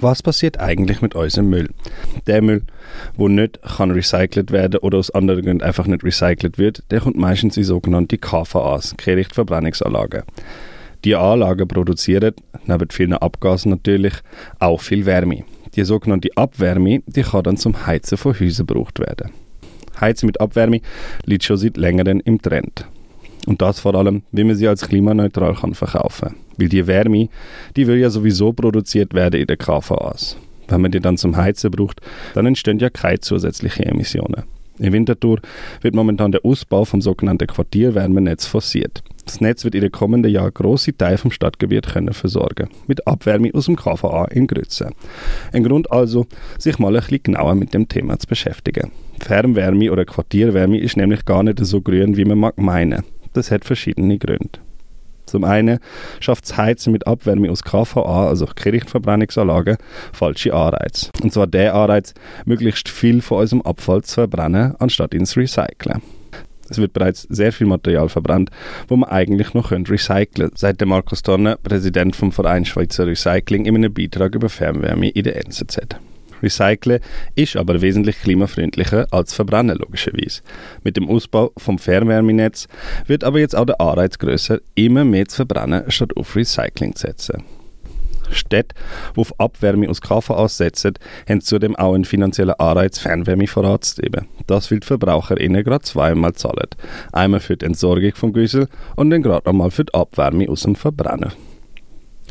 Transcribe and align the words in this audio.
Was 0.00 0.22
passiert 0.22 0.60
eigentlich 0.60 1.02
mit 1.02 1.16
unserem 1.16 1.50
Müll? 1.50 1.68
Der 2.28 2.40
Müll, 2.40 2.62
wo 3.16 3.26
nicht 3.26 3.60
kann 3.62 3.90
recycelt 3.90 4.52
werden 4.52 4.78
oder 4.78 4.98
aus 4.98 5.10
anderen 5.10 5.42
Gründen 5.44 5.64
einfach 5.64 5.86
nicht 5.86 6.04
recycelt 6.04 6.56
wird, 6.56 6.84
der 6.90 7.00
kommt 7.00 7.16
meistens 7.16 7.56
in 7.56 7.64
sogenannte 7.64 8.16
KVAs, 8.16 8.96
Kehrichtverbrennungsanlagen. 8.96 10.22
Die 11.04 11.16
Anlagen 11.16 11.66
produzieren, 11.66 12.34
neben 12.66 12.90
vielen 12.90 13.14
Abgasen 13.14 13.70
natürlich, 13.70 14.14
auch 14.60 14.80
viel 14.80 15.04
Wärme. 15.04 15.44
Die 15.74 15.84
sogenannte 15.84 16.28
Abwärme, 16.36 17.02
die 17.06 17.22
kann 17.22 17.42
dann 17.42 17.56
zum 17.56 17.86
Heizen 17.86 18.18
von 18.18 18.38
Häusern 18.38 18.66
gebraucht 18.66 19.00
werden. 19.00 19.30
Heizen 20.00 20.26
mit 20.26 20.40
Abwärme 20.40 20.80
liegt 21.24 21.44
schon 21.44 21.56
seit 21.56 21.76
längerem 21.76 22.20
im 22.24 22.40
Trend. 22.40 22.86
Und 23.46 23.62
das 23.62 23.80
vor 23.80 23.94
allem, 23.94 24.22
wie 24.32 24.44
man 24.44 24.56
sie 24.56 24.68
als 24.68 24.86
klimaneutral 24.86 25.54
kann 25.54 25.74
verkaufen 25.74 26.28
kann. 26.28 26.36
Weil 26.56 26.68
die 26.68 26.86
Wärme, 26.86 27.28
die 27.76 27.86
will 27.86 27.98
ja 27.98 28.10
sowieso 28.10 28.52
produziert 28.52 29.14
werden 29.14 29.40
in 29.40 29.46
den 29.46 29.58
KVAs. 29.58 30.36
Wenn 30.68 30.82
man 30.82 30.90
die 30.90 31.00
dann 31.00 31.16
zum 31.16 31.36
Heizen 31.36 31.70
braucht, 31.70 32.00
dann 32.34 32.46
entstehen 32.46 32.78
ja 32.78 32.90
keine 32.90 33.20
zusätzlichen 33.20 33.86
Emissionen. 33.86 34.42
In 34.78 34.92
Winterthur 34.92 35.40
wird 35.80 35.94
momentan 35.94 36.30
der 36.30 36.44
Ausbau 36.44 36.84
vom 36.84 37.00
sogenannten 37.00 37.46
Quartierwärmenetz 37.46 38.46
forciert. 38.46 39.02
Das 39.24 39.40
Netz 39.40 39.64
wird 39.64 39.74
in 39.74 39.82
den 39.82 39.92
kommenden 39.92 40.32
Jahren 40.32 40.54
grosse 40.54 40.96
Teile 40.96 41.18
vom 41.18 41.30
Stadtgebiet 41.30 41.86
können 41.86 42.14
versorgen, 42.14 42.68
mit 42.86 43.06
Abwärme 43.06 43.50
aus 43.52 43.66
dem 43.66 43.76
KVA 43.76 44.26
in 44.26 44.46
Grütze. 44.46 44.90
Ein 45.52 45.64
Grund 45.64 45.90
also, 45.90 46.26
sich 46.58 46.78
mal 46.78 46.94
ein 46.94 47.02
bisschen 47.02 47.22
genauer 47.24 47.54
mit 47.54 47.74
dem 47.74 47.88
Thema 47.88 48.18
zu 48.18 48.26
beschäftigen. 48.26 48.90
Fernwärme 49.20 49.90
oder 49.90 50.04
Quartierwärme 50.04 50.78
ist 50.78 50.96
nämlich 50.96 51.24
gar 51.24 51.42
nicht 51.42 51.58
so 51.64 51.80
grün, 51.80 52.16
wie 52.16 52.24
man 52.24 52.38
mag 52.38 52.56
meinen. 52.56 53.02
Das 53.32 53.50
hat 53.50 53.64
verschiedene 53.64 54.18
Gründe. 54.18 54.60
Zum 55.28 55.44
einen 55.44 55.78
schafft 56.20 56.44
das 56.44 56.56
Heizen 56.56 56.92
mit 56.92 57.06
Abwärme 57.06 57.50
aus 57.50 57.62
KVA, 57.62 58.28
also 58.28 58.46
Kirchenverbrennungsanlagen, 58.46 59.76
falsche 60.12 60.54
Anreize. 60.54 61.10
Und 61.22 61.32
zwar 61.32 61.46
der 61.46 61.74
Anreiz, 61.74 62.14
möglichst 62.46 62.88
viel 62.88 63.20
von 63.20 63.40
unserem 63.40 63.62
Abfall 63.62 64.02
zu 64.02 64.14
verbrennen, 64.14 64.74
anstatt 64.78 65.14
ins 65.14 65.36
Recyceln. 65.36 66.02
Es 66.70 66.78
wird 66.78 66.92
bereits 66.92 67.22
sehr 67.30 67.52
viel 67.52 67.66
Material 67.66 68.08
verbrannt, 68.08 68.50
wo 68.88 68.96
man 68.96 69.08
eigentlich 69.08 69.54
noch 69.54 69.70
recyceln 69.70 70.26
könnte, 70.34 70.58
sagt 70.58 70.84
Markus 70.84 71.22
Tonne, 71.22 71.58
Präsident 71.62 72.14
vom 72.14 72.32
Verein 72.32 72.64
Schweizer 72.64 73.06
Recycling, 73.06 73.64
in 73.64 73.76
einem 73.76 73.92
Beitrag 73.92 74.34
über 74.34 74.48
Fernwärme 74.48 75.08
in 75.10 75.24
der 75.24 75.36
NZZ. 75.36 75.96
Recyceln 76.42 77.00
ist 77.34 77.56
aber 77.56 77.80
wesentlich 77.80 78.20
klimafreundlicher 78.20 79.06
als 79.10 79.34
Verbrennen, 79.34 79.78
logischerweise. 79.78 80.42
Mit 80.84 80.96
dem 80.96 81.08
Ausbau 81.08 81.52
vom 81.56 81.78
Fernwärmenetz 81.78 82.68
wird 83.06 83.24
aber 83.24 83.38
jetzt 83.38 83.56
auch 83.56 83.66
der 83.66 83.80
Anreiz 83.80 84.18
größer, 84.18 84.58
immer 84.74 85.04
mehr 85.04 85.26
zu 85.26 85.36
verbrennen, 85.36 85.90
statt 85.90 86.16
auf 86.16 86.36
Recycling 86.36 86.94
zu 86.94 87.06
setzen. 87.06 87.44
Städte, 88.30 88.74
die 89.16 89.20
auf 89.20 89.38
Abwärme 89.40 89.88
aus 89.88 90.00
KV 90.00 90.30
aussetzen, 90.30 90.94
haben 91.28 91.40
zudem 91.40 91.76
auch 91.76 91.94
einen 91.94 92.04
finanziellen 92.04 92.54
Anreiz, 92.58 92.98
Fernwärme 92.98 93.46
voranzutreiben. 93.46 94.26
Das 94.46 94.70
will 94.70 94.80
die 94.80 94.86
VerbraucherInnen 94.86 95.64
gerade 95.64 95.84
zweimal 95.84 96.34
zahlen. 96.34 96.68
Einmal 97.12 97.40
für 97.40 97.56
die 97.56 97.66
Entsorgung 97.66 98.14
vom 98.14 98.32
Güssel 98.32 98.68
und 98.96 99.10
dann 99.10 99.22
gerade 99.22 99.48
einmal 99.48 99.70
für 99.70 99.84
die 99.84 99.94
Abwärme 99.94 100.48
aus 100.48 100.62
dem 100.62 100.74
Verbrennen. 100.74 101.32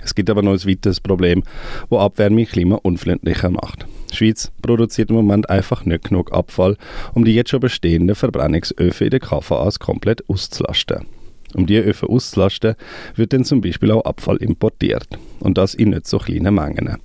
Es 0.03 0.15
gibt 0.15 0.29
aber 0.29 0.41
noch 0.41 0.53
ein 0.53 0.65
weiteres 0.65 1.01
Problem, 1.01 1.43
das 1.89 1.99
Abwärme 1.99 2.45
klimaunfreundlicher 2.45 3.49
macht. 3.49 3.85
Die 4.11 4.15
Schweiz 4.15 4.51
produziert 4.61 5.09
im 5.09 5.15
Moment 5.15 5.49
einfach 5.49 5.85
nicht 5.85 6.05
genug 6.05 6.33
Abfall, 6.33 6.77
um 7.13 7.25
die 7.25 7.35
jetzt 7.35 7.49
schon 7.49 7.59
bestehenden 7.59 8.15
Verbrennungsöfen 8.15 9.05
in 9.05 9.11
den 9.11 9.19
KVAs 9.19 9.79
komplett 9.79 10.27
auszulasten. 10.29 11.05
Um 11.53 11.65
diese 11.65 11.81
Öfen 11.81 12.09
auszulasten, 12.09 12.75
wird 13.15 13.33
dann 13.33 13.45
zum 13.45 13.61
Beispiel 13.61 13.91
auch 13.91 14.05
Abfall 14.05 14.37
importiert. 14.37 15.07
Und 15.39 15.57
das 15.57 15.73
in 15.73 15.91
nicht 15.91 16.07
so 16.07 16.17
kleinen 16.17 16.53
Mengen. 16.53 16.97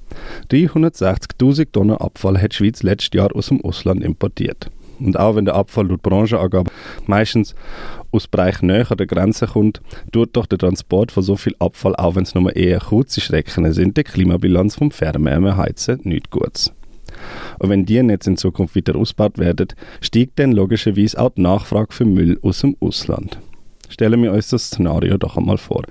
360.000 0.50 1.73
Tonnen 1.73 1.97
Abfall 1.97 2.41
hat 2.41 2.53
die 2.53 2.56
Schweiz 2.56 2.83
letztes 2.83 3.17
Jahr 3.17 3.34
aus 3.34 3.48
dem 3.48 3.64
Ausland 3.64 4.03
importiert. 4.03 4.70
Und 4.98 5.19
auch 5.19 5.36
wenn 5.36 5.45
der 5.45 5.55
Abfall 5.55 5.89
laut 5.89 6.03
Branchenangaben 6.03 6.73
meistens 7.06 7.55
aus 8.11 8.29
Bereichen 8.29 8.67
näher 8.67 8.91
an 8.91 8.98
der 8.98 9.07
Grenze 9.07 9.46
kommt, 9.46 9.80
tut 10.12 10.36
doch 10.36 10.46
der 10.46 10.58
Transport 10.58 11.12
von 11.12 11.23
so 11.23 11.36
viel 11.36 11.57
Abfall, 11.58 11.96
auch 11.96 12.14
wenn 12.14 12.24
es 12.24 12.35
nur 12.35 12.55
eher 12.55 12.79
kurze 12.79 13.20
Strecken 13.20 13.73
sind, 13.73 13.96
der 13.96 14.05
Klimabilanz 14.05 14.77
vom 14.77 14.91
Fernwärmeheizen 14.91 16.01
nicht 16.05 16.30
gut. 16.30 16.73
Und 17.62 17.70
wenn 17.70 17.86
die 17.86 18.02
Netze 18.02 18.30
in 18.30 18.36
Zukunft 18.36 18.74
wieder 18.74 18.96
ausgebaut 18.96 19.39
werden, 19.39 19.68
steigt 20.00 20.40
dann 20.40 20.50
logischerweise 20.50 21.17
auch 21.20 21.30
die 21.30 21.42
Nachfrage 21.42 21.92
für 21.92 22.05
Müll 22.05 22.36
aus 22.42 22.62
dem 22.62 22.77
Ausland. 22.80 23.39
Stellen 23.89 24.20
wir 24.20 24.33
uns 24.33 24.48
das 24.48 24.64
Szenario 24.67 25.17
doch 25.17 25.36
einmal 25.36 25.58
vor. 25.58 25.84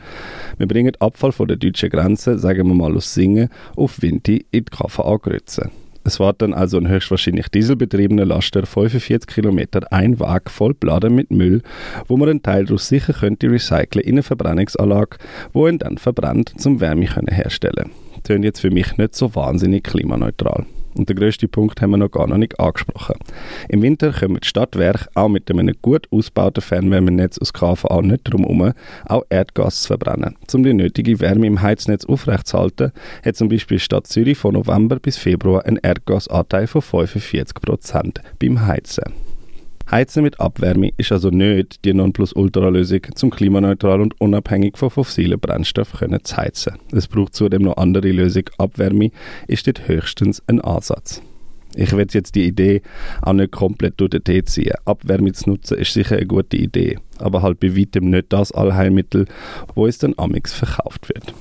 Wir 0.58 0.68
bringen 0.68 0.92
Abfall 1.00 1.32
von 1.32 1.48
der 1.48 1.56
deutschen 1.56 1.90
Grenze, 1.90 2.38
sagen 2.40 2.68
wir 2.68 2.76
mal 2.76 2.94
aus 2.94 3.14
Singen, 3.14 3.48
auf 3.78 4.02
Winti 4.02 4.46
in 4.52 4.66
die 4.66 4.70
KVA 4.70 5.16
Grütze. 5.16 5.72
Es 6.04 6.20
war 6.20 6.34
dann 6.34 6.54
also 6.54 6.78
ein 6.78 6.90
höchstwahrscheinlich 6.90 7.48
dieselbetriebener 7.48 8.26
Laster 8.26 8.66
45 8.66 9.34
Kilometer 9.34 9.94
ein 9.94 10.20
Weg 10.20 10.50
voll 10.50 10.74
beladen 10.74 11.16
mit 11.16 11.32
Müll, 11.32 11.62
wo 12.08 12.18
man 12.18 12.28
einen 12.28 12.44
Teil 12.44 12.66
daraus 12.66 12.90
sicher 12.90 13.14
könnte 13.14 13.50
recyceln 13.50 14.04
in 14.04 14.16
eine 14.16 14.24
Verbrennungsanlage, 14.24 15.20
wo 15.54 15.70
ihn 15.70 15.78
dann 15.78 15.98
verbrennt, 15.98 16.52
zum 16.58 16.82
Wärme 16.82 17.06
können 17.06 17.34
herstellen. 17.34 17.92
Tönt 18.24 18.44
jetzt 18.44 18.60
für 18.60 18.72
mich 18.72 18.98
nicht 18.98 19.16
so 19.16 19.34
wahnsinnig 19.36 19.86
klimaneutral. 19.86 20.66
Und 20.96 21.10
der 21.10 21.16
größte 21.16 21.48
Punkt 21.48 21.82
haben 21.82 21.92
wir 21.92 21.98
noch 21.98 22.12
gar 22.12 22.28
noch 22.28 22.38
nicht 22.38 22.60
angesprochen. 22.60 23.16
Im 23.70 23.82
Winter 23.82 24.12
kommen 24.12 24.40
die 24.42 24.48
Stadtwerke 24.48 25.08
auch 25.16 25.30
mit 25.30 25.50
einem 25.50 25.76
gut 25.82 26.08
ausgebauten 26.12 26.62
Fernwärmenetz 26.62 27.38
aus 27.38 27.54
KVA 27.54 28.02
nicht 28.02 28.28
darum 28.28 28.44
herum, 28.44 28.74
auch 29.06 29.24
Erdgas 29.30 29.82
zu 29.82 29.88
verbrennen. 29.88 30.36
Um 30.54 30.64
die 30.64 30.74
nötige 30.74 31.20
Wärme 31.20 31.48
im 31.48 31.62
Heiznetz 31.62 32.06
aufrechtzuerhalten, 32.06 32.92
hat 33.24 33.36
zum 33.36 33.50
Beispiel 33.50 33.78
die 33.78 33.84
Stadt 33.84 34.08
Zürich 34.08 34.38
von 34.38 34.54
November 34.54 35.00
bis 35.00 35.18
Februar 35.18 35.66
einen 35.66 35.78
Erdgasanteil 35.78 36.68
von 36.68 36.82
45% 36.82 38.20
beim 38.40 38.66
Heizen. 38.66 39.31
Heizen 39.90 40.24
mit 40.24 40.40
Abwärme 40.40 40.92
ist 40.98 41.12
also 41.12 41.30
nicht 41.30 41.84
die 41.84 41.94
Nonplusultra-Lösung, 41.94 43.02
zum 43.16 43.30
klimaneutral 43.30 44.02
und 44.02 44.20
unabhängig 44.22 44.78
von 44.78 44.90
fossilen 44.90 45.40
Brennstoffen 45.40 46.18
zu 46.24 46.38
heizen. 46.38 46.78
Es 46.92 47.08
braucht 47.08 47.36
zudem 47.36 47.64
noch 47.64 47.78
andere 47.78 48.12
Lösungen. 48.12 48.50
Abwärme 48.58 49.12
ist 49.48 49.68
dort 49.68 49.88
höchstens 49.88 50.42
ein 50.48 50.62
Ansatz. 50.62 51.22
Ich 51.76 51.96
werde 51.96 52.14
jetzt 52.14 52.36
die 52.36 52.46
Idee 52.46 52.82
auch 53.22 53.34
nicht 53.34 53.52
komplett 53.52 54.00
durch 54.00 54.10
den 54.10 54.24
Tee 54.24 54.44
ziehen. 54.44 54.74
Abwärme 54.86 55.32
zu 55.32 55.50
nutzen 55.50 55.78
ist 55.78 55.94
sicher 55.94 56.18
eine 56.18 56.26
gute 56.26 56.58
Idee, 56.58 57.00
aber 57.18 57.42
halt 57.42 57.60
bei 57.60 57.78
weitem 57.78 58.10
nicht 58.10 58.34
das 58.34 58.52
Allheilmittel, 58.52 59.26
wo 59.76 59.88
es 59.88 59.98
dann 59.98 60.14
amix 60.18 60.54
verkauft 60.54 61.08
wird. 61.10 61.34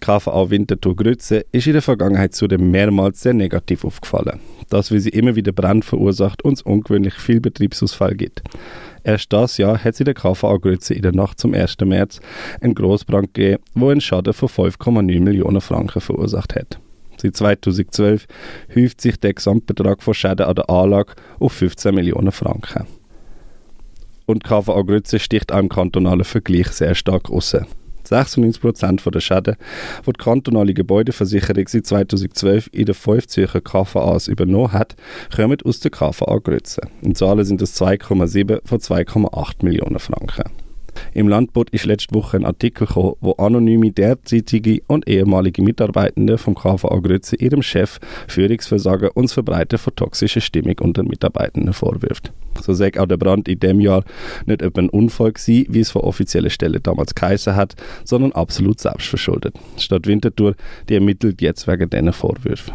KVA 0.00 0.50
Winterthur 0.50 0.94
Grütze 0.94 1.44
ist 1.50 1.66
in 1.66 1.72
der 1.72 1.82
Vergangenheit 1.82 2.34
zudem 2.34 2.70
mehrmals 2.70 3.22
sehr 3.22 3.34
negativ 3.34 3.84
aufgefallen. 3.84 4.40
Das, 4.68 4.90
wie 4.90 4.98
sie 4.98 5.10
immer 5.10 5.36
wieder 5.36 5.52
Brand 5.52 5.84
verursacht 5.84 6.42
und 6.42 6.54
es 6.54 6.62
ungewöhnlich 6.62 7.14
viel 7.14 7.40
Betriebsausfall 7.40 8.14
gibt. 8.14 8.42
Erst 9.04 9.32
das 9.32 9.58
Jahr 9.58 9.82
hat 9.82 9.94
sie 9.94 10.02
der 10.02 10.14
KVA 10.14 10.56
Grütze 10.56 10.94
in 10.94 11.02
der 11.02 11.12
Nacht 11.12 11.38
zum 11.38 11.54
1. 11.54 11.76
März 11.84 12.20
einen 12.60 12.74
Grossbrand 12.74 13.32
gegeben, 13.34 13.62
wo 13.74 13.90
einen 13.90 14.00
Schaden 14.00 14.32
von 14.32 14.48
5,9 14.48 15.20
Millionen 15.20 15.60
Franken 15.60 16.00
verursacht 16.00 16.56
hat. 16.56 16.80
Seit 17.16 17.36
2012 17.36 18.26
häuft 18.74 19.00
sich 19.00 19.18
der 19.18 19.34
Gesamtbetrag 19.34 20.02
von 20.02 20.14
Schäden 20.14 20.46
an 20.46 20.56
der 20.56 20.68
Anlage 20.68 21.14
auf 21.38 21.52
15 21.52 21.94
Millionen 21.94 22.32
Franken. 22.32 22.86
Und 24.26 24.42
KVA 24.42 24.82
Grütze 24.82 25.18
sticht 25.20 25.52
auch 25.52 25.60
im 25.60 25.68
kantonalen 25.68 26.24
Vergleich 26.24 26.68
sehr 26.68 26.94
stark 26.94 27.30
raus. 27.30 27.56
96% 28.06 29.10
der 29.10 29.20
Schäden, 29.20 29.56
die 30.06 30.12
die 30.12 30.22
kantonale 30.22 30.74
Gebäudeversicherung 30.74 31.68
seit 31.68 31.86
2012 31.86 32.70
in 32.72 32.86
den 32.86 32.94
fünf 32.94 33.26
Zürcher 33.26 33.60
KVAs 33.60 34.28
übernommen 34.28 34.72
hat, 34.72 34.96
kommen 35.34 35.58
aus 35.64 35.80
der 35.80 35.90
KVA 35.90 36.38
Grütze. 36.38 36.82
In 37.02 37.14
Zahlen 37.14 37.44
sind 37.44 37.62
es 37.62 37.80
2,7 37.80 38.60
von 38.64 38.78
2,8 38.78 39.64
Millionen 39.64 39.98
Franken. 39.98 40.65
Im 41.16 41.28
Landbot 41.28 41.70
ist 41.70 41.86
letzte 41.86 42.14
Woche 42.14 42.36
ein 42.36 42.44
Artikel 42.44 42.86
gekommen, 42.86 43.14
wo 43.22 43.32
anonyme 43.38 43.90
derzeitige 43.90 44.82
und 44.86 45.08
ehemalige 45.08 45.62
Mitarbeitende 45.62 46.36
vom 46.36 46.54
KVA 46.54 46.98
Grütze 46.98 47.36
ihrem 47.36 47.62
Chef 47.62 48.00
Führungsversagen 48.28 49.08
und 49.14 49.24
das 49.24 49.32
Verbreiten 49.32 49.78
von 49.78 49.96
toxischer 49.96 50.42
Stimmung 50.42 50.74
unter 50.78 51.04
Mitarbeitenden 51.04 51.72
vorwirft. 51.72 52.34
So 52.60 52.74
sagt 52.74 52.98
auch 52.98 53.06
der 53.06 53.16
Brand 53.16 53.48
in 53.48 53.60
dem 53.60 53.80
Jahr 53.80 54.04
nicht 54.44 54.60
etwa 54.60 54.82
ein 54.82 54.90
Unfall 54.90 55.32
gewesen, 55.32 55.64
wie 55.70 55.80
es 55.80 55.90
von 55.90 56.02
offizieller 56.02 56.50
Stelle 56.50 56.80
damals 56.80 57.14
geheißen 57.14 57.56
hat, 57.56 57.76
sondern 58.04 58.32
absolut 58.32 58.78
selbstverschuldet. 58.78 59.58
Stadt 59.78 60.06
Winterthur, 60.06 60.54
die 60.90 60.96
ermittelt 60.96 61.40
jetzt 61.40 61.66
wegen 61.66 61.88
diesen 61.88 62.12
Vorwürfen. 62.12 62.74